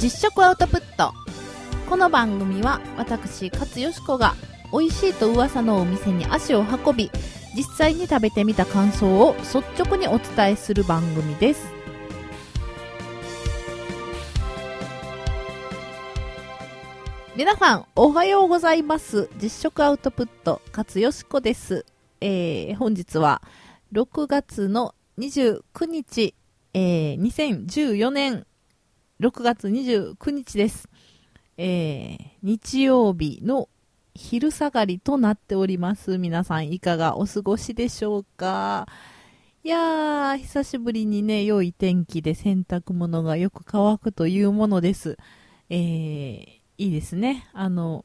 [0.00, 1.12] 実食アウトプット。
[1.90, 4.36] この番組は私勝よしこが
[4.72, 7.10] 美味しいと噂のお店に足を運び
[7.56, 11.66] 実際に食べてみた感想を率直にお伝えする番組です。
[17.34, 19.28] 皆さんおはようございます。
[19.42, 21.84] 実食アウトプット勝よしこです、
[22.20, 23.42] えー、本日は
[23.92, 26.36] 6月の29日、
[26.72, 28.46] えー、2014年
[29.20, 30.88] 6月29日です。
[31.56, 33.68] えー、日曜日の
[34.14, 36.18] 昼下がりとなっております。
[36.18, 38.86] 皆さんいかがお過ごしでしょうか？
[39.64, 45.16] いやー、久しぶりにね、良い天気で洗濯物がよく乾くというものです。
[45.68, 47.48] えー、いいですね。
[47.54, 48.04] あの、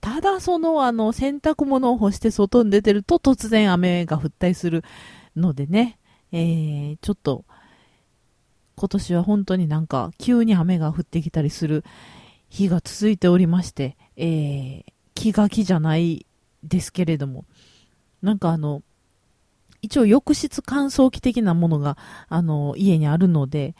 [0.00, 4.82] ただそのあの洗濯物を干して外に出てると突然雨が降ったりする
[5.36, 6.00] のでね、
[6.32, 7.44] えー、ちょっと
[8.78, 11.84] 今年は本当になんか急に雨が降ってきたりする
[12.48, 16.26] 日が続いておりまして、えー、気が気じゃない
[16.62, 17.44] ですけれども、
[18.22, 18.82] なんかあの、
[19.82, 21.96] 一応浴室乾燥機的なものが、
[22.28, 23.74] あの、家にあるので、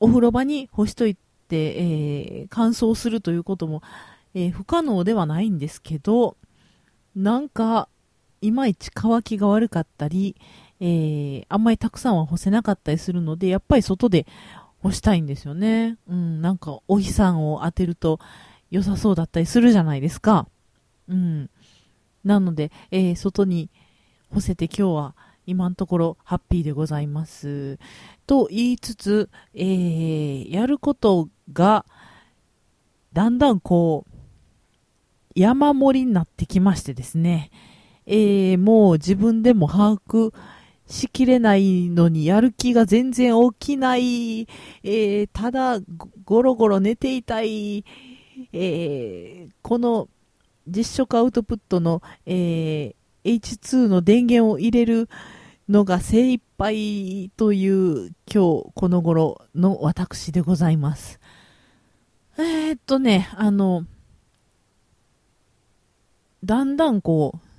[0.00, 1.20] お風呂場に干しといて、
[1.50, 3.82] えー、乾燥するということも、
[4.34, 6.36] えー、不可能ではないんですけど、
[7.14, 7.88] なんか、
[8.40, 10.36] いまいち乾きが悪かったり、
[10.84, 14.26] えー、あんまりたくさんは干せなかったりするので、やっぱり外で
[14.82, 15.96] 干したいんですよね。
[16.08, 18.18] うん、なんかお日さんを当てると
[18.72, 20.48] 良さそうだったりするじゃないですか。
[21.06, 21.50] うん。
[22.24, 23.70] なので、えー、外に
[24.28, 25.14] 干せて今日は
[25.46, 27.78] 今のところハッピーでございます。
[28.26, 31.86] と言いつつ、えー、やることが
[33.12, 34.12] だんだんこう
[35.36, 37.52] 山盛りになってきましてですね、
[38.04, 40.34] えー、もう自分でも把握
[40.92, 45.80] しきれないのにやる気が全然起きない、えー、ただ
[46.24, 47.84] ゴロゴロ寝ていたい、
[48.52, 50.08] えー、この
[50.68, 55.08] 実食アウトプットの、えー、H2 の電源を入れる
[55.66, 61.18] のが精一杯という今日この頃の私でございます。
[62.36, 63.86] えー、っとね、あの、
[66.44, 67.51] だんだんこう、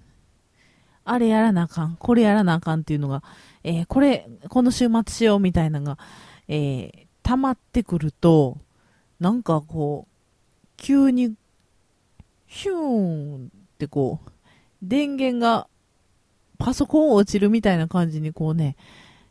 [1.06, 3.24] あれやらなあかん、これやらなあかんっていうのが、
[3.64, 5.97] えー、これ、この週末しようみたいなのが、
[6.47, 8.58] えー、溜まってくると、
[9.19, 10.13] なんかこう、
[10.78, 11.34] 急に、
[12.47, 14.30] ヒューンってこう、
[14.81, 15.68] 電源が
[16.58, 18.75] パソコン落ちるみたいな感じにこうね、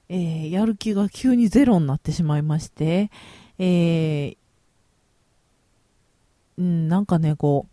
[0.08, 3.10] えー、やる気が急にゼロになってしまいまして、
[3.58, 4.36] えー、
[6.58, 7.71] うん、なんかね、こう、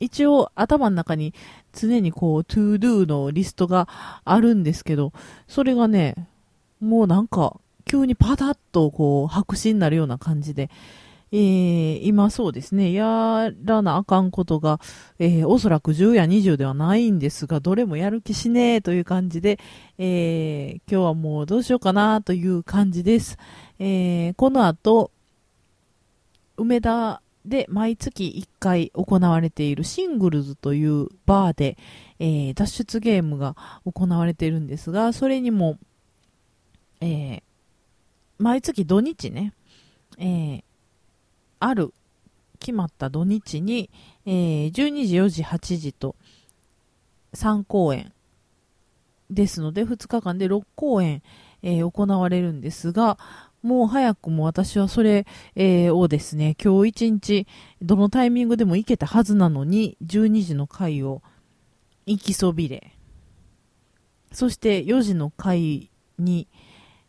[0.00, 1.34] 一応頭の中に
[1.72, 3.88] 常にこう、 to do のリストが
[4.24, 5.12] あるんですけど、
[5.46, 6.28] それがね、
[6.80, 10.70] もうなんか、急にパタッとこう、白紙になるような感じで、
[11.32, 14.80] えー、今そうですね、やらなあかんことが、
[15.20, 19.60] えー、おそらく10や20ではないんですが、どれもやる気しねえという感じで、
[19.98, 23.38] えー、今日はもうどうしようかなという感じです。
[23.78, 25.12] え、この後、
[26.56, 31.78] 梅田で毎月1回行われているシングルズというバーで、
[32.18, 35.78] えー、脱出ゲームが行われているんですが、それにも、
[37.00, 37.42] えー、
[38.38, 39.54] 毎月土日ね、
[40.18, 40.62] えー、
[41.60, 41.94] ある
[42.58, 43.88] 決まった土日に、
[44.26, 44.30] え、
[44.66, 46.14] 12時、4時、8時と
[47.32, 48.12] 3公演
[49.30, 51.22] ですので、2日間で6公演、
[51.62, 53.18] え、行われるんですが、
[53.62, 57.46] もう早くも私はそれ、え、をですね、今日一日、
[57.82, 61.22] どのタイミングでも行けたはずなのに、12時の回を
[62.06, 62.96] 行きそびれ、
[64.32, 66.48] そして4時の回に、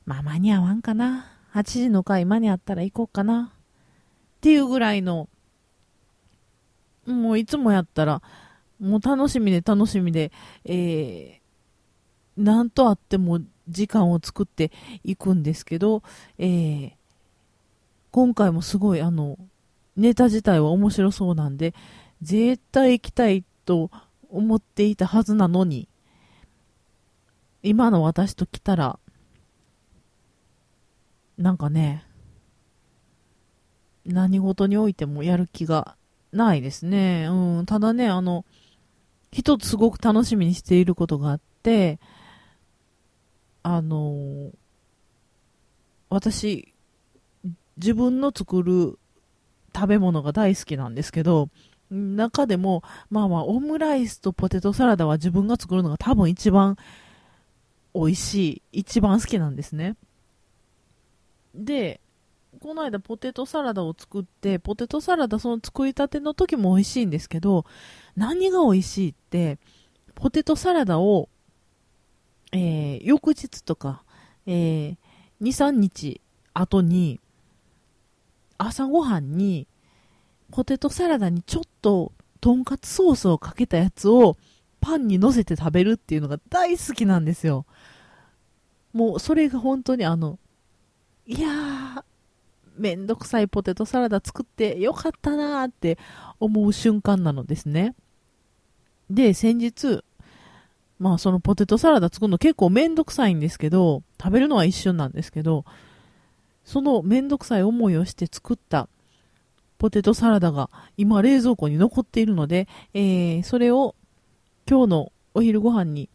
[0.05, 1.27] まあ間に合わんかな。
[1.53, 3.53] 8時の回間に合ったら行こうかな。
[3.53, 5.29] っていうぐらいの、
[7.05, 8.21] もういつもやったら、
[8.79, 10.31] もう楽しみで楽しみで、
[10.65, 13.39] えー、なんとあっても
[13.71, 14.71] 時間を作って
[15.03, 16.03] いくんですけど、
[16.37, 16.91] えー、
[18.11, 19.37] 今回もすごいあの、
[19.95, 21.73] ネタ自体は面白そうなんで、
[22.21, 23.89] 絶対行きたいと
[24.29, 25.87] 思っていたはずなのに、
[27.63, 28.99] 今の私と来たら、
[31.37, 32.05] なんかね、
[34.05, 35.95] 何事においてもやる気が
[36.31, 37.27] ないですね。
[37.29, 37.65] うん。
[37.65, 38.45] ただね、あの、
[39.31, 41.99] 一つすごく楽しみにしていることがあって、
[43.63, 44.51] あの
[46.09, 46.73] 私、
[47.77, 48.99] 自分の作る
[49.73, 51.49] 食べ物が大好きなんですけど、
[51.89, 56.77] 中でも、まあまあ、オムライスとポテトサラダは自分が作るのが多分一番
[57.93, 58.33] 美味し
[58.73, 59.95] い、一番好きなんですね。
[61.53, 61.99] で、
[62.59, 67.65] この間ポテトサラダを作って、ポテトサラダその作りたての時も美味しいんですけど、
[68.15, 69.59] 何が美味しいって、
[70.15, 71.29] ポテトサラダを、
[72.51, 74.03] えー、翌日とか、
[74.45, 74.97] えー、
[75.41, 76.21] 2、3日
[76.53, 77.19] 後に、
[78.57, 79.67] 朝ごはんに、
[80.51, 82.11] ポテトサラダにちょっと
[82.41, 84.35] とんかつソースをかけたやつを
[84.81, 87.65] パンに乗せて食べるっていうのが大好きなんですよ。
[88.93, 90.39] もうそれが本当にあの、
[91.25, 92.03] いやー、
[92.77, 95.97] めんどくさいポテトサラダ作ってよかったなーって
[96.39, 97.95] 思う瞬間なのですね。
[99.09, 100.03] で、先日、
[101.01, 105.65] まあそのポテトサラダ作るの結構めんどくさいんですけど、食べるのは一瞬なんですけど、
[106.63, 108.87] そのめんどくさい思いをして作った
[109.79, 113.95] ポテトサラダが今冷蔵庫に残っているので、えー、それを
[114.69, 116.07] 今日のお昼ご飯に、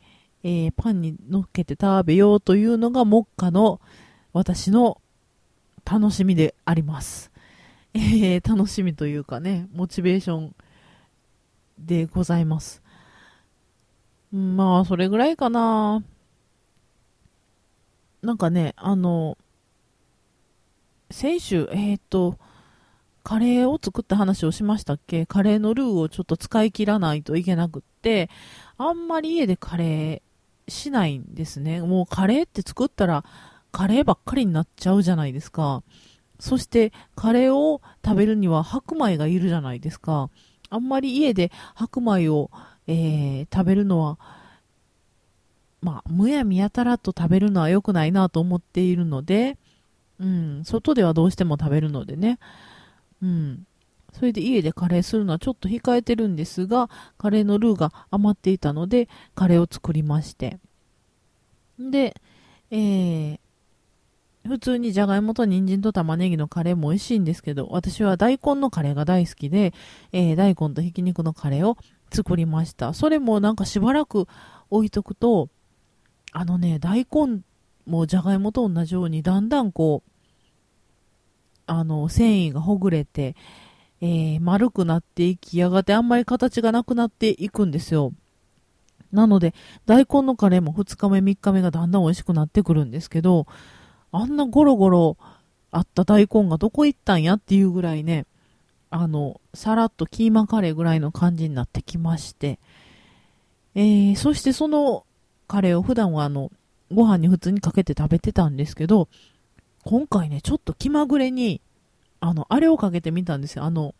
[0.44, 3.80] えー、パンに乗っけて食べようというのが目下の
[4.32, 5.00] 私の
[5.84, 7.32] 楽しみであります。
[7.92, 10.54] えー、楽しみというかね、モチベーション
[11.76, 12.85] でございます。
[14.36, 16.02] まあ、それぐらいかな。
[18.20, 19.38] なんかね、あの、
[21.10, 22.38] 先週、えっ、ー、と、
[23.22, 25.26] カレーを作った話をしましたっけ？
[25.26, 28.28] カレーのルーをちょっと使い切らないといけなくって、
[28.76, 31.80] あんまり家でカレーしないんですね。
[31.80, 33.24] もうカレーって作ったら
[33.72, 35.82] カレーばっかりになっちゃうじゃないですか。
[36.38, 40.30] そしてカレーを食べるには白米がいるじゃないですか。
[40.68, 42.50] あんまり家で白米を、
[42.86, 44.18] えー、食べるのは、
[45.80, 49.58] まあ、むやみやたらと食べるのは良くないなと思っているので、
[50.18, 52.38] うん、外ではどうしても食べるのでね。
[53.22, 53.66] うん。
[54.12, 56.88] それで家でカレーするのはちょっと控えてるんですが、
[57.18, 60.58] カレーのルーが余っていたので、カレーを作りまして。
[61.78, 62.14] で、
[62.70, 63.38] えー、
[64.48, 69.74] 普通にじゃがいもと人参と玉ねぎのカレーも美味しいんですけど、私は大根のカレーが大好きで、
[70.12, 71.76] えー、大根とひき肉のカレーを
[72.10, 72.94] 作りました。
[72.94, 74.26] それもなんかしばらく
[74.70, 75.48] 置いとくと、
[76.32, 77.40] あのね、大根
[77.86, 80.10] もじゃがいもと同じようにだんだんこう、
[81.66, 83.36] あの、繊維がほぐれて、
[84.00, 88.12] えー、丸くなっていき、やがてあんまり形がなくなっていくんですよ。
[89.12, 89.54] なので、
[89.86, 93.46] 大根のカレーも2日目、3日目がだんだん美味しくなってくるんですけど、
[94.12, 95.16] あんなゴロゴロ
[95.70, 98.26] あった大根がどこ行ったんやっていうぐらいね、
[98.90, 102.58] あの、さらっとキーマカレーぐらいの感じになってきまして、
[103.74, 105.04] えー、そしてその
[105.48, 106.50] カレーを普段はあの、
[106.92, 109.08] ご飯に普通にかけて食べてたんですけど、
[109.84, 111.60] 今回ね、ちょっと気まぐれに、
[112.20, 113.64] あの、あれをかけてみたんですよ。
[113.64, 113.94] あの、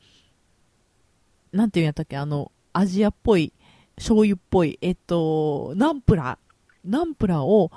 [1.52, 3.52] なんていうんやったっけ、あの、アジアっぽい、
[3.96, 7.70] 醤油っぽい、えっと、ナンプラー、ナンプラーを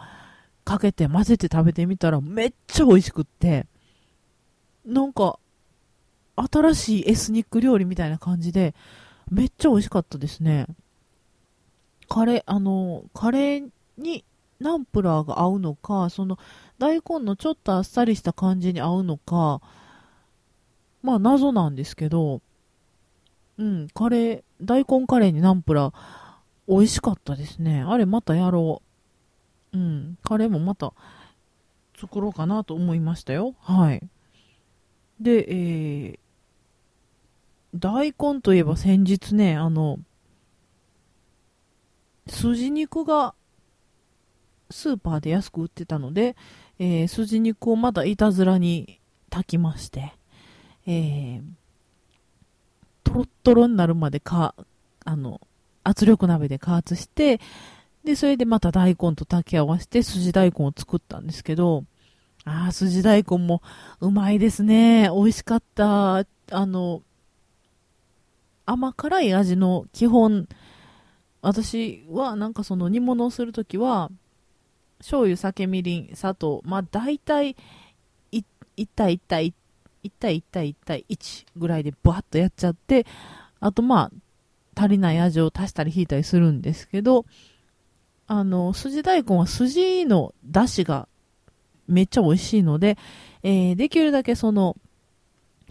[0.66, 3.68] かけて混ぜて食べてみたらめっちゃ美味しくって、
[4.86, 5.40] なんか、
[6.52, 8.74] 新しいエスニック料理みたいな感じで、
[9.30, 10.68] めっちゃ美味しかったですね。
[12.08, 14.24] カレー、あの、カレーに
[14.60, 16.38] ナンプラーが合うのか、その
[16.78, 19.62] 大根のちょっとあっさりした感じに合うのか、
[21.02, 22.42] まあ謎なんですけど、
[23.58, 25.94] うん、カレー、大根カレーにナンプラー、
[26.68, 27.82] 美味しかったですね。
[27.82, 28.82] あれまたやろ
[29.74, 29.78] う。
[29.78, 30.94] うん、カレーもまた
[32.00, 33.56] 作ろうかなと思いましたよ。
[33.60, 34.02] はい。
[35.20, 36.20] で、えー、
[37.76, 40.00] 大根といえば先日ね、あの、
[42.28, 43.34] 筋肉が
[44.72, 46.36] スーパーで安く売ってたので、
[46.80, 49.00] えー、筋肉をまだいたずらに
[49.30, 50.14] 炊きまして、
[50.86, 51.42] えー、
[53.04, 54.56] トロットロになるまでか、
[55.06, 55.42] あの、
[55.84, 57.40] 圧力鍋で加圧して、
[58.04, 61.84] で、それでまた大根と炊き合わせて筋大根を作ったんですけど、
[62.46, 63.62] ああ、筋大根も
[64.00, 65.10] うまいですね。
[65.14, 66.16] 美味しかった。
[66.18, 67.02] あの、
[68.70, 70.48] 甘辛い味の基本、
[71.42, 74.12] 私はなんかその煮物をするときは、
[75.00, 77.56] 醤油、酒、みりん、砂糖、まあ大体
[78.32, 79.54] 1対1対
[80.04, 83.08] 1対1対1対1ぐらいでバッとやっちゃって、
[83.60, 84.12] あとま
[84.76, 87.26] あ足りない味を足したり引いたりするんですけど、
[88.28, 91.08] あの、筋大根は筋の出汁が
[91.88, 93.00] めっちゃ美味しいので、
[93.42, 94.78] えー、できるだけその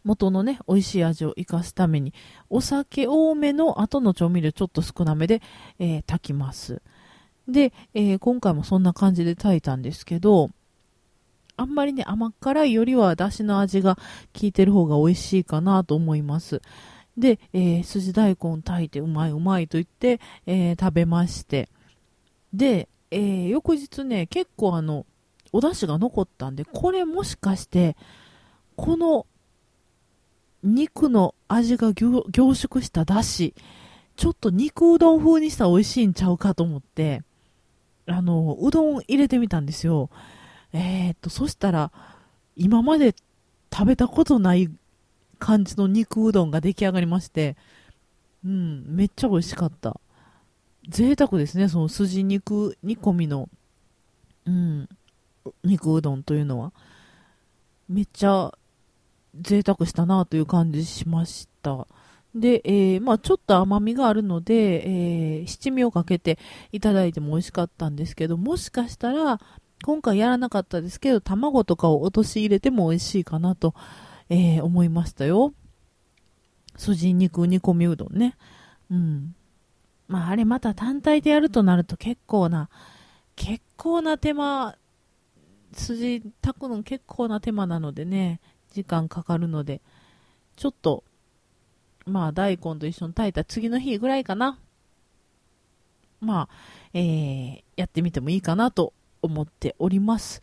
[0.09, 2.15] 元のね、美味しい味を生かすために、
[2.49, 5.43] お酒多めの後の調味料ちょっと少なめで、
[5.79, 6.81] えー、炊きます。
[7.47, 10.49] で、えー、今回もそんな感じで炊いたんですけど、
[11.59, 14.03] あんまりね、甘辛いよりは出汁の味が効
[14.43, 16.63] いてる方が美味しいかなと思います。
[17.19, 21.69] で、えー、筋大根炊いてうまいうまいと言って、えー、食べまして。
[22.55, 25.05] で、えー、翌日ね、結構あの、
[25.53, 27.97] お出汁が残ったんで、これもしかして、
[28.77, 29.27] この
[30.63, 32.25] 肉の味が凝
[32.55, 33.55] 縮しただし、
[34.17, 37.23] ちょっと肉うどん風にしたら美味しいんちゃうかと思って、
[38.07, 40.11] あの、うどん入れてみたんですよ。
[40.73, 41.93] えー、っと、そしたら、
[42.57, 43.15] 今まで
[43.73, 44.71] 食べたことない
[45.39, 47.57] 感じの肉うどんが出来上がりまして、
[48.45, 50.01] うん、めっちゃ美味しかった。
[50.89, 53.49] 贅沢ですね、その筋肉煮込みの、
[54.47, 54.89] うん、
[55.63, 56.73] 肉うどんというのは。
[57.89, 58.53] めっちゃ
[59.35, 61.87] 贅沢したなという感じしました。
[62.35, 66.39] で、えー、まあちょっと甘みがあるので、えー、七味をかけて
[66.73, 69.41] いただいても美味しかったんですけど、もしかしたら、
[69.85, 73.75] 今回やらなかったですけど、卵とかを落とし入れても美味しいかなと、
[74.29, 75.55] えー、思いましたよ。
[76.77, 78.37] 筋肉煮込みうどんね。
[78.91, 79.35] うん。
[80.07, 82.69] まああれまた単体でやるとなると結構な、
[83.37, 84.77] 結構な手間、
[85.73, 88.41] 筋炊くの結構な手間なのでね、
[88.73, 89.81] 時間かかるので、
[90.57, 91.05] ちょっと、
[92.07, 94.59] まあ、大根と一緒に炊いた次の日ぐらいかな。
[96.21, 96.49] まあ、
[96.95, 100.43] えー、やってみてもいいかなと思っております。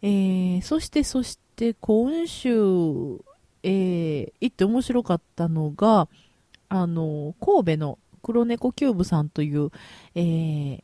[0.00, 2.50] えー、そして、そして、今週、
[3.62, 6.08] えー、行って面白かったのが、
[6.68, 9.70] あの、神戸の黒猫キューブさんという、
[10.14, 10.82] えー、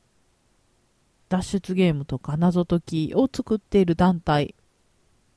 [1.29, 4.55] 脱出ゲームとか謎解きを作っている団体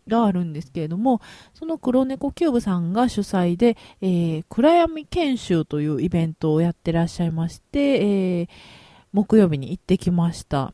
[0.07, 1.21] があるんですけれども、
[1.53, 8.47] その黒猫キューブさんが主催で、えー、暗闇研修というイベントをやってらっしゃいまして、えー、
[9.13, 10.73] 木曜日に行ってきました。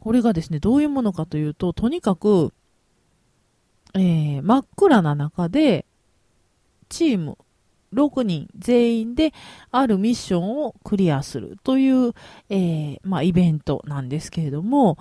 [0.00, 2.52] これがですね、どういうものかというと、とにかく、
[3.94, 5.84] えー、真っ暗な中で、
[6.88, 7.36] チーム
[7.92, 9.32] 6人全員で
[9.70, 12.14] あるミッションをクリアするという、
[12.48, 14.98] えー、まあ、イベントなんですけれども、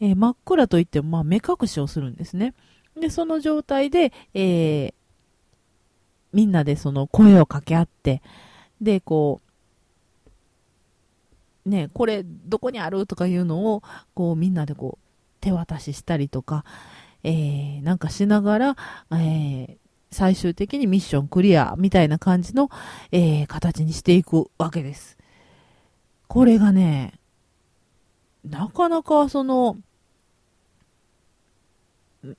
[0.00, 2.54] えー、真っ暗といっても、まあ、目隠しをするんですね。
[2.98, 4.94] で、その状態で、えー、
[6.32, 8.22] みんなでその声を掛け合って、
[8.80, 9.50] で、こう、
[11.68, 13.82] ね、これどこにあるとかいうのを、
[14.14, 15.06] こうみんなでこう
[15.40, 16.64] 手渡ししたりとか、
[17.22, 18.76] えー、なんかしながら、
[19.12, 19.76] えー、
[20.10, 22.70] 最終的にミッションクリアみたいな感じの、
[23.12, 25.18] えー、形にしていくわけです。
[26.28, 27.14] これがね、
[28.44, 29.76] なかなかその、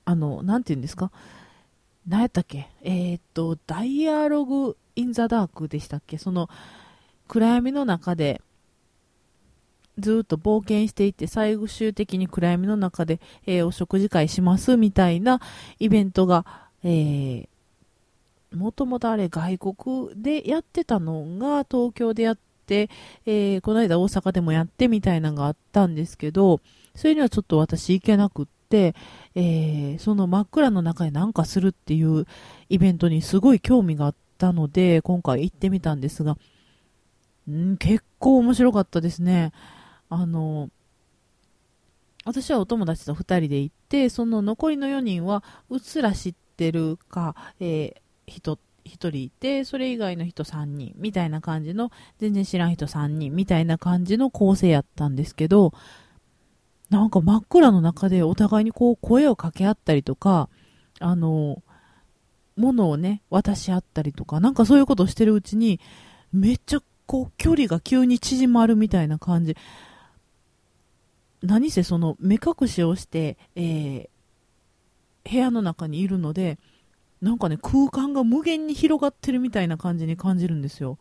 [0.04, 1.10] あの、なんて言うんですか？
[2.06, 2.68] 何やったっけ？
[2.82, 6.18] えー、っと、ダイアログ・イン・ザ・ダークでしたっけ？
[6.18, 6.48] その、
[7.28, 8.40] 暗闇の中で、
[9.98, 15.40] ずっと冒険していって、最終的に暗闇の中で、えー、お食事会しますみたいな
[15.78, 16.46] イベントが、
[16.82, 17.46] えー、
[18.56, 22.90] もともとあれ外国でやってたのが東京でやって、
[23.26, 26.60] えー、この間大阪でもやってみたいなのがあったんですけど、
[26.94, 28.52] それにはちょっと私行けなくって、
[29.34, 32.26] えー、その真っ暗の中で何かするっていう
[32.68, 36.36] イベントにすごい興味があったので、今回行ってみたんですが、
[37.50, 39.52] ん結構面白かったですね。
[40.08, 40.70] あの、
[42.24, 55.72] 私はお友達と2人で行って、その残りの4人はうっすら知ってるか、えー、人、1人いて、それ以外の人3人みたいな感じの、全然知らん人3人みたいな感じの構成やったんですけど、
[56.92, 60.50] なんか真っ暗の中でお互いにこう声を掛け合ったりとか、
[61.00, 61.62] あの、
[62.56, 65.80] 物をね、渡し合ったりとか、なんかそういうことをしてるうちに、
[66.34, 69.56] めっちゃこう距離が急に縮まるみたいな感じ。
[71.42, 76.58] 何せその目隠しをして、えー、部屋の中にいるので、
[77.22, 80.98] なんかね、空間が無限に広がってるみたいな感じに感じるんですよ。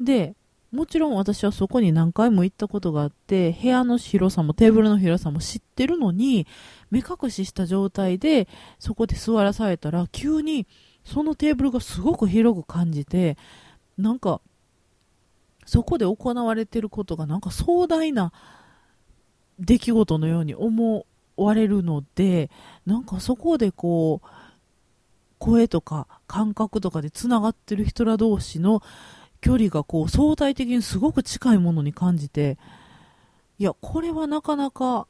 [0.00, 0.34] で、
[0.72, 6.46] もちろん私はそこに何回も行ったことがあって、部屋の広さもテーブルの広さも知ってるのに、
[6.90, 8.46] 目隠しした状態で
[8.78, 10.68] そこで座らされたら、急に
[11.04, 13.36] そのテーブルがすごく広く感じて、
[13.98, 14.40] なんか、
[15.66, 18.32] そこで行われてることがなんか壮大な
[19.58, 22.50] 出来事のように思われるので、
[22.86, 24.26] なんかそこでこう、
[25.38, 28.82] 声とか感覚とかでつながってる人ら同士の
[29.40, 32.58] 距離がこう相対的にすごく近いものに感じて、
[33.58, 35.06] いや、これはなかなか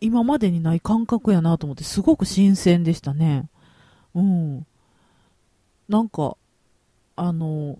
[0.00, 3.48] 今までにない感覚やなと思ってすごく新鮮でしたね。
[4.14, 4.66] うん。
[5.88, 6.36] なんか、
[7.16, 7.78] あの、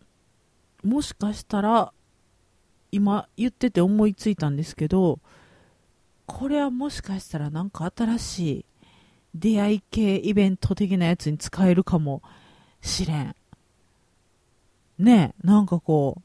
[0.83, 1.93] もしかしたら
[2.91, 5.21] 今言ってて思いついたんですけど、
[6.27, 8.65] これはもしかしたらなんか新しい
[9.35, 12.23] 出会い系イベント的なやつに使えるかも
[12.81, 13.35] しれん。
[14.99, 16.23] ねなんかこう、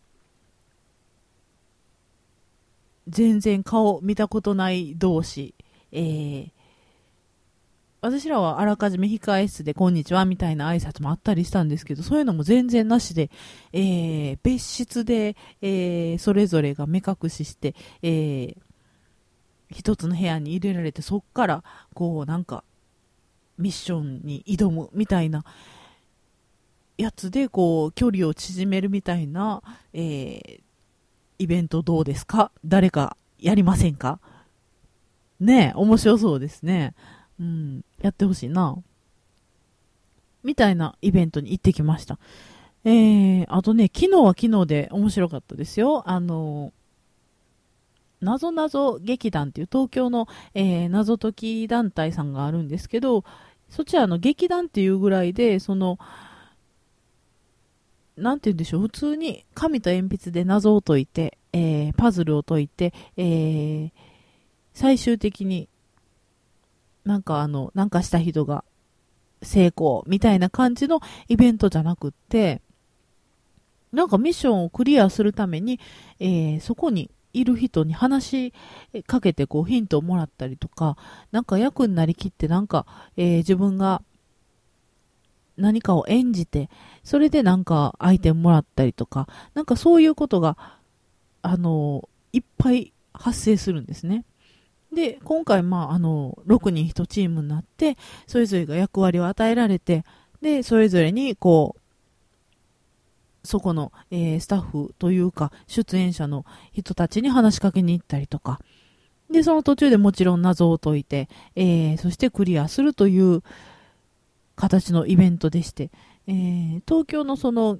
[3.08, 5.54] 全然顔見たことない同士、
[5.92, 6.50] えー、
[8.02, 13.30] 私らはあらかじめ控え室でこんにちはみたいな挨拶もあったりしたんですけど、そういうのも全然なしで、
[13.72, 18.56] えー、別室で、えー、それぞれが目隠しして、えー、
[19.70, 21.64] 一つの部屋に入れられて、そっから、
[21.94, 22.64] こう、なんか、
[23.58, 25.46] ミッションに挑むみたいな
[26.98, 29.62] やつで、こう、距離を縮めるみたいな、
[29.94, 30.62] えー、
[31.40, 32.52] イベントどうですか？
[32.64, 34.20] 誰かやりませんか？
[35.40, 36.94] ねえ、面白そうですね。
[37.40, 38.78] うん、やってほしいな。
[40.44, 42.20] みたいなイベントに行ってきました。
[42.86, 46.04] えー、あとね、昨日は昨日で面白かったですよ。
[46.08, 46.72] あの、
[48.22, 53.26] なぞなぞ劇団っていう東京の、えー、謎解き団体さんがあるんですけど、
[53.70, 55.98] そちらの劇団っていうぐらいで、その、
[58.18, 63.92] なんて言うんでしょう、普通に紙と鉛筆で謎を解いて、えー、パズルを解いて、えー、
[64.74, 65.68] 最終的に
[67.06, 68.64] なんかあの、なんかした人が
[69.42, 72.62] 成功みたいな感じのイベントじゃなくって、
[73.92, 75.80] なんかミッションをクリアするために、
[76.20, 78.54] えー、そこにいる人に話し
[79.06, 80.98] かけてこうヒントをもらったりとか、
[81.32, 82.86] なんか役になりきってなんか、
[83.18, 84.02] えー、自分が
[85.58, 86.70] 何かを演じて、
[87.04, 90.58] それでなんかアイテムもらったりとか、なんかそういうことが、
[91.42, 94.26] あのいっぱい発生するんですね。
[94.94, 100.04] で、今回、まあ、あの、6人1チームになって、それぞれが役割を与えられて、
[100.42, 108.60] で、それぞれに、こう、そこの、えー、スタッフというか、出演者の人たちに話しかけに行ったりとか、
[109.32, 113.42] で、その途中でもちろん謎を解いて、えー、そしてクリアするという
[114.56, 115.92] 形のイベントでして、
[116.28, 117.80] えー、東京のその、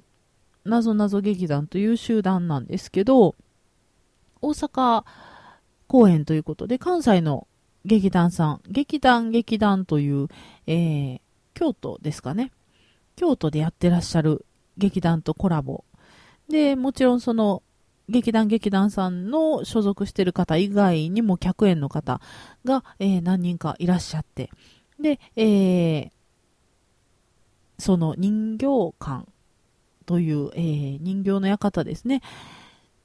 [0.64, 3.34] 謎謎劇団という集団なんですけど、
[4.40, 5.04] 大阪、
[5.86, 7.46] 公演ということで、関西の
[7.84, 10.28] 劇団さん、劇団劇団という、
[10.66, 11.20] えー、
[11.52, 12.50] 京都ですかね。
[13.16, 14.46] 京都でやってらっしゃる
[14.78, 15.84] 劇団とコラボ。
[16.48, 17.62] で、もちろんその
[18.08, 22.20] 劇団劇団さんの所属してる方以外にも客演の方
[22.64, 24.50] が、えー、何人かいらっしゃって。
[25.00, 26.10] で、えー、
[27.78, 28.66] その人形
[28.98, 29.26] 館
[30.06, 32.22] という、えー、人形の館ですね。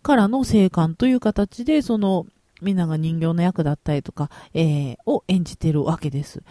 [0.01, 2.25] からの生還という形で、その
[2.61, 6.43] みんなが人形の役だったりとか、えー、を演じてるわけです。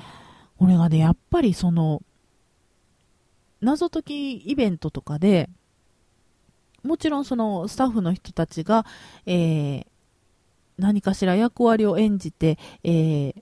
[0.58, 2.02] これがね、やっぱりその、
[3.60, 5.48] 謎解きイベントとかで、
[6.82, 8.86] もちろんそのスタッフの人たちが、
[9.26, 9.86] えー、
[10.78, 13.34] 何かしら役割を演じて、えー、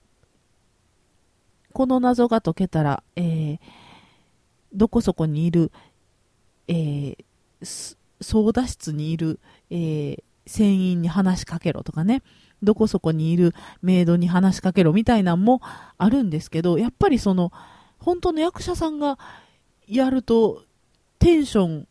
[1.72, 3.58] この謎が解けたら、えー、
[4.76, 5.72] どこそこにいる、
[6.68, 12.22] えー、操舵室にいる、えー、船員に話しかけろとかね、
[12.62, 15.60] どこそこにいるメイドに話しかけろみたいなんも
[15.98, 17.52] あるんですけど、やっぱりその、
[17.98, 19.18] 本当の役者さんが
[19.88, 20.62] やると、
[21.18, 21.88] テンション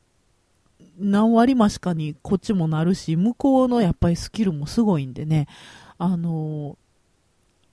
[0.98, 5.48] 何割増しかにこっちもなるし、向こうのやっぱりスキルもすごいんでね、
[5.98, 6.78] あの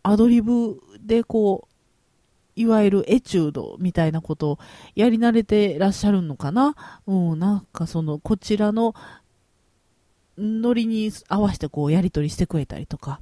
[0.02, 1.71] アドリブでこう、
[2.54, 4.58] いわゆるエチュードみたいなことを
[4.94, 6.74] やり慣れてらっしゃるのかな？
[7.06, 8.94] うん、なんかその、こちらの
[10.36, 13.20] ノリに合わせてこうやり取りしてくれたりとか。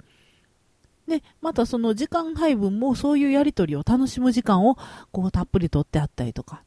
[1.07, 4.77] で、またその時間配分もそういうやり取りを楽しむ時間を
[5.11, 6.63] こうたっぷりとってあったりとか。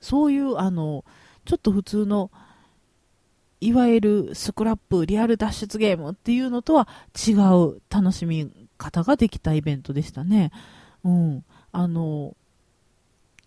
[0.00, 1.04] そういうあの、
[1.44, 2.30] ちょっと普通の
[3.60, 10.50] いわゆるスクラップ、リアル脱出ゲームっていうのとは違う楽しみ方ができたイベントでしたね。
[11.04, 11.44] うん。
[11.72, 12.36] あの、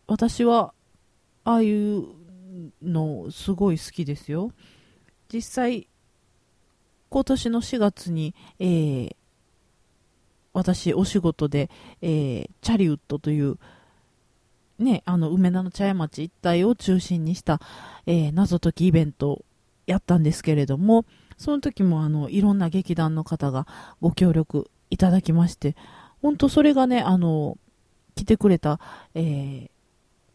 [0.07, 0.73] 私は、
[1.43, 2.05] ああいう
[2.81, 4.51] のすごい好きですよ。
[5.31, 5.87] 実際、
[7.09, 9.15] 今年の4月に、えー、
[10.53, 11.69] 私、お仕事で、
[12.01, 13.57] えー、チャリウッドという、
[14.79, 17.59] ね、あの、梅田の茶屋町一帯を中心にした、
[18.05, 19.45] えー、謎解きイベントを
[19.85, 21.05] やったんですけれども、
[21.37, 23.67] その時も、あの、いろんな劇団の方が
[24.01, 25.75] ご協力いただきまして、
[26.25, 27.55] 本当それがね、あの、
[28.15, 28.79] 来てくれた、
[29.13, 29.69] え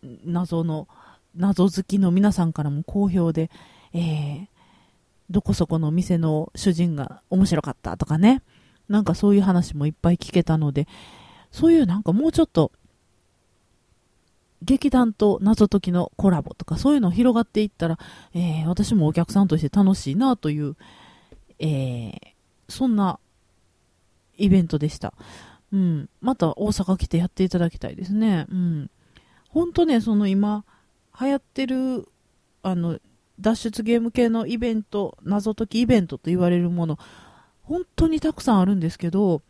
[0.05, 0.87] ー、謎の、
[1.35, 3.51] 謎好きの皆さんからも好評で、
[3.93, 4.47] えー、
[5.31, 8.41] どこそこの店の主人が面白かったとかね。
[8.89, 10.87] なんかそういう話もいっぱい聞けたので、
[11.51, 12.71] そういうなんかもうちょっと、
[14.63, 17.99] 劇団と謎解きのコラボとかそういうの広がっていったら、
[18.33, 20.77] えー、私もお客さんとして楽しいなという、
[21.59, 22.11] えー、
[22.69, 23.19] そんな
[24.37, 25.15] イベントでした。
[25.73, 26.09] うん。
[26.21, 28.47] また大阪来てやっていただきたいですね。
[28.51, 28.91] うん。
[29.49, 30.65] ほんとね、その今、
[31.21, 32.09] 流行ってる、
[32.63, 32.99] あの、
[33.41, 36.99] 脱出ゲーム系のイベント、謎解きイベントと言われるもの、
[37.63, 39.43] 本当にたくさんあるんですけど、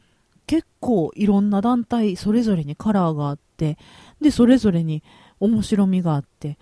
[0.50, 3.78] 結構いろんな団体それぞれにカラーがあって
[4.20, 5.04] でそれぞれに
[5.38, 6.58] 面白みがあって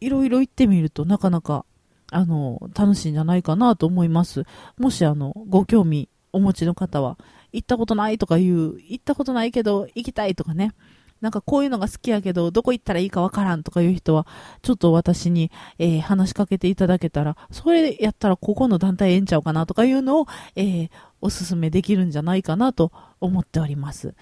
[0.00, 1.64] いろいろ行ってみるとなかなか
[2.10, 4.42] あの楽しいんじゃないかなと思います
[4.76, 7.16] もしあのご興味お持ちの方は
[7.54, 10.72] 行ったことないとかいう、行ったことないけど行きたいとかね、
[11.20, 14.26] なんかこういうのが好きやけど、どこ行ったらいいかわからんとかいう人は、
[14.62, 20.90] ちょっと私に、えー、話しかけていただけたら、それやったらここの団体ええんちゃうかなとかいうのを、えー、
[21.20, 24.14] おすすめできるんじゃないかなと思っております。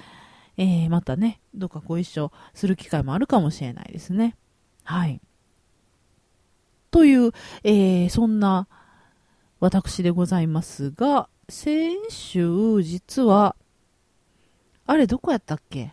[0.59, 4.37] えー、またね、どっかご一緒する機会もあるかもしれないですね。
[4.85, 5.21] はい。
[6.91, 7.33] という、
[7.65, 8.69] えー、そんな
[9.61, 13.57] 私でございますが、先週、実は、
[14.87, 15.93] あれ、どこやったっけ？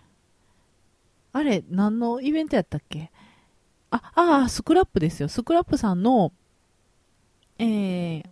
[1.32, 3.12] あれ、何のイベントやったっけ？
[3.92, 5.28] あ、ああ、スクラップですよ。
[5.28, 6.32] スクラップさんの、
[7.58, 8.24] えー、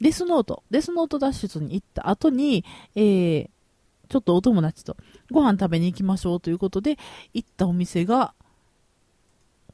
[0.00, 3.48] デスノート、デスノート脱出に行った後に、えー、
[4.08, 4.96] ちょっとお友達と
[5.30, 6.98] ご飯食べに行きましょうということで
[7.32, 8.34] 行ったお店が、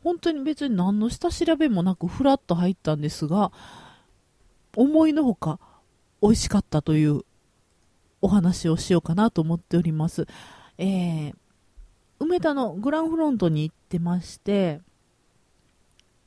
[0.03, 3.53] 本当に別に何の下調べもなくフラッと入ったんですが、
[4.77, 5.59] 思いのほか
[6.23, 7.23] 美味しかったという
[8.21, 10.27] お話をしようかなと思っております。
[10.79, 11.35] えー、
[12.21, 14.81] 梅田のグランフロントに行ってまして、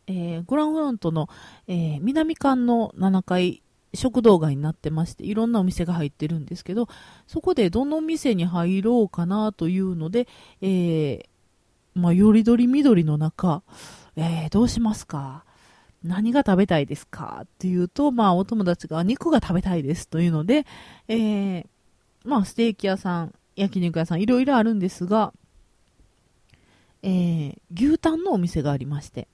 [0.08, 1.29] えー、グランフロントの、
[1.67, 6.89] えー、南館の7階食堂街になってまして、いろんなお店が入ってるんですけど、
[7.27, 10.27] そこでどの店に入ろうかなというので、
[10.62, 11.25] えー、
[11.95, 13.63] まあ、よりどり緑の中、
[14.17, 15.45] えー、どうしますか？
[16.05, 20.65] 何が食べたいですかっていうと、まあ、お友達が肉が食べたいですというので、
[21.07, 21.65] えー、
[22.23, 25.33] まあ、ステーキ屋さん、焼肉屋さん、いろいろあるんですが、
[27.01, 29.27] えー、牛タンのお店がありまして、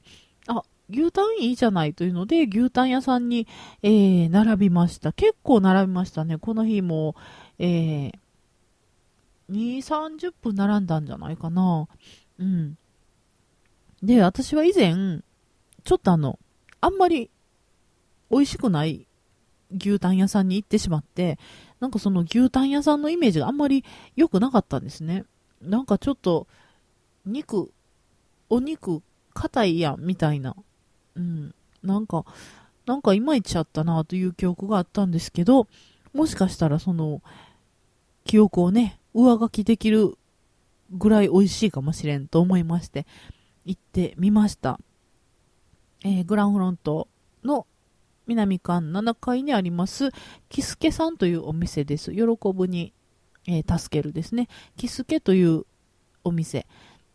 [0.47, 3.47] あ、牛タンいいじゃないというので、牛タン屋さんに、
[3.81, 5.13] えー、並びました。
[5.13, 6.37] 結構並びましたね。
[6.37, 7.15] この日も、
[7.59, 8.13] えー、
[9.49, 11.87] 2、30分並んだんじゃないかな。
[12.39, 12.77] うん。
[14.03, 15.21] で、私は以前、
[15.83, 16.39] ちょっとあの、
[16.81, 17.29] あんまり
[18.29, 19.07] 美味しくない
[19.77, 21.39] 牛タン屋さんに行ってしまって、
[21.79, 25.23] なんかその牛タン屋さんのイメージがあんまり良くなかったんですね。
[25.61, 26.47] なんかちょっと、
[27.25, 27.71] 肉、
[28.49, 29.01] お肉、
[29.33, 30.55] 硬いやん、みたいな。
[31.15, 31.55] うん。
[31.83, 32.25] なんか、
[32.85, 35.67] なんかいまいちゃったなという記憶があったんですけど、
[36.13, 37.21] もしかしたらその、
[38.25, 40.17] 記憶をね、上書きできる
[40.91, 43.05] ぐらい美味しいかもしれんと思いまして、
[43.65, 44.79] 行ってみました。
[46.03, 47.07] えー、グランフロント
[47.43, 47.67] の
[48.27, 50.09] 南館7階にあります、
[50.49, 52.11] キスケさんというお店です。
[52.11, 52.21] 喜
[52.53, 52.93] ぶに、
[53.47, 54.47] えー、助けるですね。
[54.77, 55.65] キスケという
[56.23, 56.65] お店。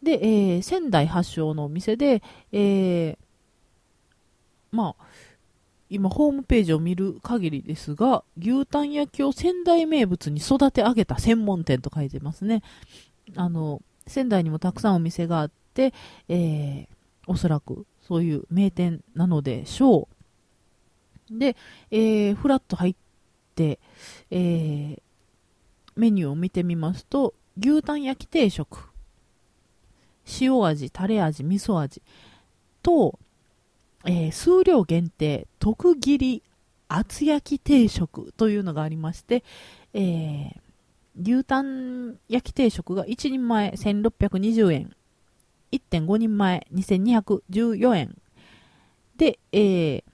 [0.03, 2.23] で、えー、仙台発祥のお店で、
[2.53, 3.17] えー、
[4.73, 5.05] まあ、
[5.89, 12.63] 今ホームページを見る限りですが、牛タン焼きを仙台名物に育て上げた専門店と書いてますね。
[13.37, 15.95] あの、仙台にもたくさんお店があって、
[16.29, 16.87] えー、
[17.27, 20.09] おそらくそういう名店なのでしょ
[21.31, 21.39] う。
[21.39, 21.57] で、
[21.91, 22.97] えー、フラッと入っ
[23.55, 23.81] て、
[24.31, 25.01] えー、
[25.97, 28.91] メニューを見てみますと、牛タン焼き定食、
[30.41, 32.03] 塩味、タレ味、味噌味。
[32.83, 33.19] と、
[34.05, 36.43] えー、数量限定、特切り
[36.89, 39.43] 厚焼き定食というのがありまして、
[39.95, 40.53] えー、
[41.21, 44.97] 牛タン焼き定食が1人前1620円、
[45.79, 48.17] 1.5人前2214円。
[49.17, 50.05] で、えー、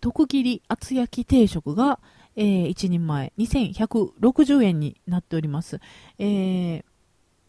[0.00, 1.98] 特切り厚焼き定食が、
[2.36, 5.80] えー、1人前2160円になっております。
[6.18, 6.84] えー、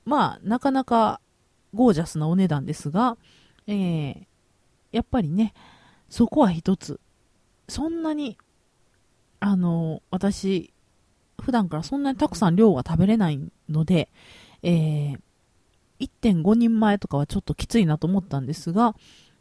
[0.06, 1.20] まあ、なかなか
[1.74, 3.18] ゴージャスなお値段ですが、
[3.68, 4.26] えー、
[4.92, 5.54] やっぱりね、
[6.10, 7.00] そこは一つ。
[7.68, 8.38] そんなに、
[9.40, 10.72] あの、私、
[11.42, 14.10] 普段からそんなにたくさん量が食べれないので、
[14.64, 15.20] えー、
[16.00, 18.96] 1.5人前とかはちょっときついなと思ったんですが、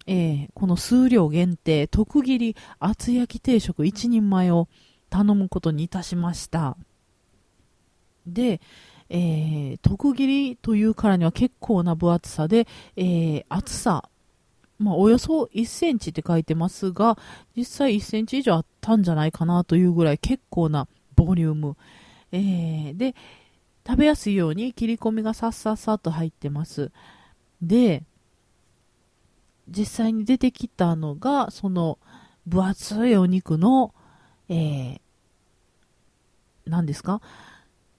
[0.06, 4.68] えー、この数量限定、特切り厚焼き定食1人前を
[5.10, 6.76] 頼むことにいたしました。
[8.26, 8.60] で、
[9.08, 14.08] えー、特切りというからには結構な分厚さで、えー、厚さ、
[14.78, 17.18] まあ、およそ1センチって書いてますが、
[17.56, 21.76] 実際1センチ以上あったんじゃないかなというぐらい結構なボリューム。
[22.32, 23.14] え、で、
[23.86, 26.90] 食べやすいように切り込みがさっさっさと入ってます。
[27.60, 28.04] で、
[29.68, 31.98] 実際に出てきたのが、その
[32.46, 33.94] 分厚いお肉の、
[34.48, 35.00] えー、
[36.66, 37.20] 何ですか？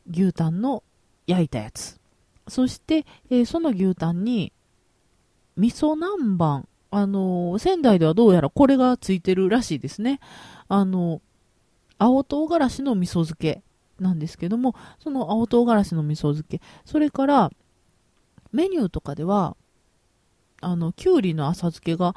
[0.10, 0.84] 牛タンの
[1.28, 2.00] 焼いたやつ。
[2.48, 4.54] そして、えー、その牛タンに、
[5.58, 6.66] 味噌南蛮。
[6.92, 10.20] あのー、仙台ではどうやらこれがついてるらしいですね。
[10.68, 11.22] あのー、
[11.98, 13.64] 青唐辛子の味噌漬け
[14.00, 17.52] なんですけども、その青唐辛子の味噌漬け、それから
[18.52, 19.56] メニューとかでは、
[20.62, 22.16] あの、きゅうりの浅漬けが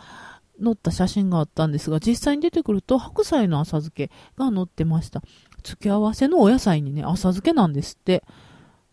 [0.63, 5.23] 載った写真があったんですが、実際に出てくると白菜の浅漬けが載ってました。
[5.63, 8.25] 付け合わせのお野菜にね、浅漬けなんですって。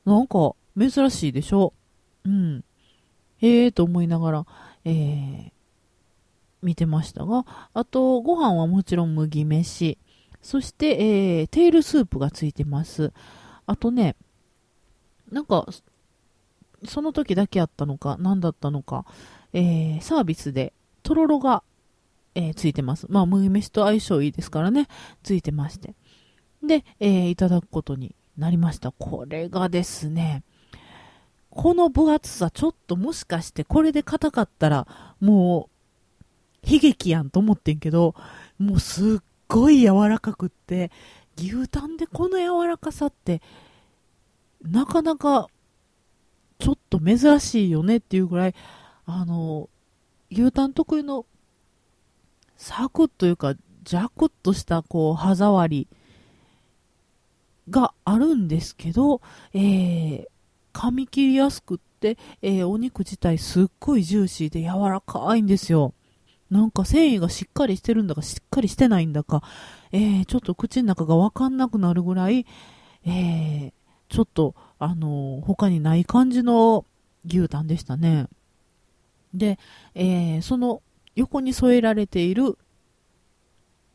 [0.03, 1.73] なんか、珍しいでしょ？
[2.25, 2.63] うん。
[3.37, 4.45] へえーと思いながら、
[4.83, 5.51] えー、
[6.61, 9.97] 見てましたが、あと、ご飯はもちろん麦飯。
[10.45, 13.11] そして、えー、テールスープがついてます。
[13.65, 14.15] あとね、
[15.31, 15.67] なんか、
[16.83, 19.05] その時だけあったのか、何だったのか、
[19.53, 21.63] えー、サービスで、とろろが、
[22.35, 23.07] えー、ついてます。
[23.09, 24.87] まあ、麦飯と相性いいですからね、
[25.23, 25.95] ついてまして。
[26.63, 28.91] で、えー、いただくことになりました。
[28.91, 30.43] これがですね、
[31.49, 35.71] この分厚さ、ちょっともしかしてこれで硬かったら、も
[36.63, 38.13] う、悲劇やんと思ってんけど、
[38.59, 40.91] もうすっっごい柔らかくって、
[41.37, 43.41] 牛タンでこの柔らかさって、
[44.61, 45.47] なかなか、
[46.57, 48.55] ちょっと珍しいよねっていうぐらい、
[49.05, 49.69] あの、
[50.31, 51.25] 牛タン特有の、
[52.57, 53.53] サクッというか、
[53.83, 55.87] ジャクッとした、こう、歯触り
[57.69, 59.21] があるんですけど、
[59.53, 60.25] えー、
[60.73, 65.93] 噛み切りやすくって、えー、お肉自体すっごいジューシーで柔らかいんですよ。
[66.55, 69.43] なんか繊維がしっかりしてるんだかしっかりしてないんだか、
[69.91, 72.45] えー、ちょっと口の中がわかんなくなるぐらい、
[73.05, 73.73] えー、
[74.07, 76.85] ちょっと、あのー、他にない感じの
[77.27, 78.27] 牛タンでしたね。
[79.33, 79.59] で、
[79.95, 80.81] えー、その
[81.15, 82.57] 横に添えられている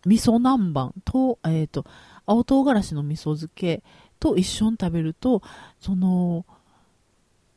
[0.07, 1.87] 味噌南蛮と、えっ、ー、と、
[2.27, 3.83] 青唐辛子の味噌漬け
[4.19, 5.43] と一緒に食べると、
[5.79, 6.45] その、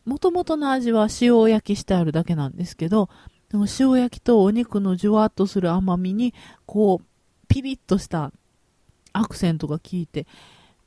[0.05, 3.09] もともとの味は塩焼きしてあるだけなんですけど、
[3.59, 6.33] 塩焼きとお肉のじゅわっとする甘みに、
[6.65, 7.05] こう、
[7.47, 8.31] ピリッとした
[9.13, 10.25] アクセントが効いて、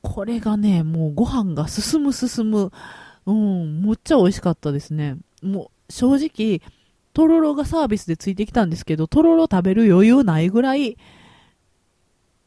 [0.01, 2.71] これがね、もうご飯が進む進む。
[3.25, 5.17] うん、むっちゃ美味しかったですね。
[5.41, 6.61] もう、正直、
[7.13, 10.97] とろろがサービスでついてきたんですけど、とろろ食べる余裕ないぐらい、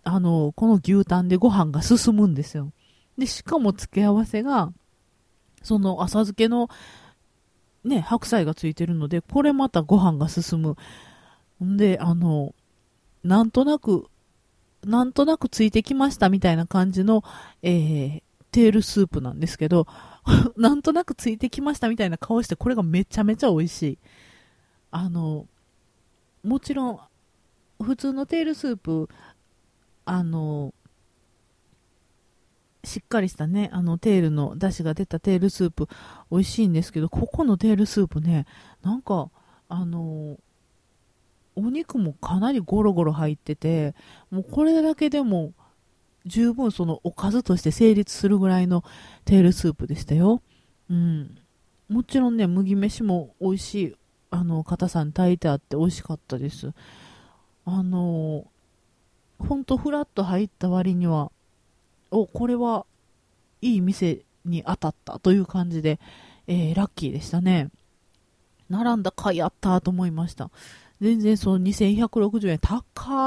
[0.05, 2.73] あの、この牛タンでご飯が進むんですよ。
[3.19, 4.73] で、しかも付け合わせが、
[5.63, 6.69] その浅漬けの、
[7.85, 10.77] ね、白菜がついてるので、これまたご飯が進む。
[11.65, 12.55] んで、あの、
[13.23, 14.09] なんとなく、
[14.85, 17.23] なんとなくついてきましたみたいな感じの、
[17.63, 19.87] えー、テールスープなんですけど、
[20.57, 23.99] なんとなくついてきましたみたいな顔して、これがめちゃめちゃ美味しい。
[24.91, 25.47] あの、
[26.43, 27.01] もちろん、
[27.83, 29.09] 普通のテールスープ、
[30.05, 30.75] あの、
[32.85, 35.89] しっかりしたね、あの、テールの、出汁が出たテールスープ、
[36.31, 38.47] 美味しいんですけど、ここのテールスープね、
[38.83, 39.31] なんか、
[39.69, 40.39] あの、
[41.57, 43.95] お肉もかなりゴロゴロ入ってて、
[44.31, 45.53] もうこれだけでも、
[46.27, 48.85] 十分そのおかずとして成立するぐらいの
[49.25, 50.43] テールスープでしたよ。
[50.91, 51.39] うん。
[51.89, 53.95] もちろんね、麦飯も美味しい、
[54.31, 56.73] あの、硬さに炊いてあって美味しかったです。
[57.65, 58.47] あの、
[59.39, 61.33] ほんとフラッと入った割には、
[62.11, 62.87] お、これは
[63.61, 66.01] いい店に当たったという感じで、
[66.47, 67.71] えー、ラッキーでしたね。
[68.69, 70.51] 並んだかやったと思いました。
[71.01, 72.83] 全然その2160円高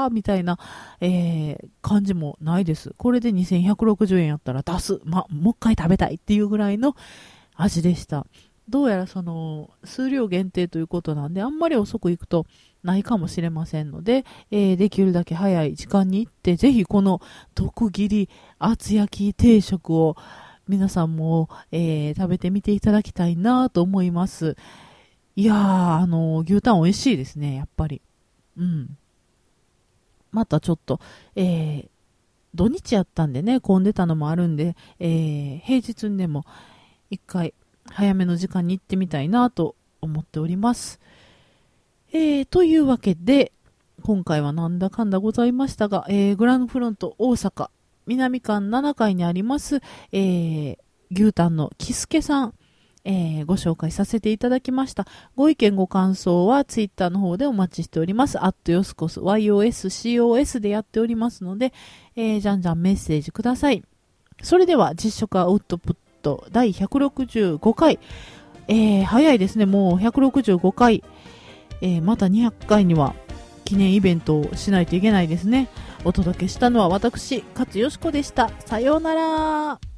[0.06, 0.58] ーみたいな、
[1.00, 2.94] えー、感じもないです。
[2.96, 5.00] これで2160円やったら出す。
[5.04, 6.94] ま、もう一回食べたいっていうぐらいの
[7.56, 8.26] 味でした。
[8.68, 12.46] どうやらその数量限定ということなんで、あんまり遅く行くと
[12.84, 17.20] ないかもしれませんので、えー、できるだけ早い時間に行って、ぜひこの
[17.54, 20.16] 毒切り厚焼き定食を
[20.68, 24.56] 皆さんも、えー、食べてみていただきたいなと思います。
[25.34, 28.02] いやー、あのー、牛タン美味しいですね、やっぱり。
[28.56, 28.96] うん。
[30.30, 31.00] またちょっと、
[31.36, 31.88] えー、
[32.54, 36.44] 土日やったんでね、混んでたのもあるんで、えー、平日にでも
[37.10, 37.54] 一回
[37.90, 41.00] 早めの時間に行ってみたいなと思っております。
[42.16, 43.50] えー、というわけで、
[44.04, 47.70] 今回はなんだかんだございましたが、えー、グランフロント大阪
[48.06, 49.80] 南館7階にあります、
[50.12, 50.78] えー、
[51.10, 52.54] 牛タンのキスケさん、
[53.04, 55.08] えー、ご紹介させていただきました。
[55.34, 58.38] ご意見ご感想はツイッターの方でお待ちしております。
[58.38, 61.72] アットヨスコス、YOSCOS でやっておりますので、
[62.14, 63.82] えー、じゃんじゃんメッセージください。
[64.40, 67.98] それでは実食アウトプット第165回、
[68.68, 71.02] えー、早いですね、もう165回、
[71.84, 73.14] えー、また200回には
[73.66, 75.68] 記念イベントをしないといけないですね。
[76.04, 78.50] お届けしたのは私、勝よしこでした。
[78.64, 79.93] さようなら。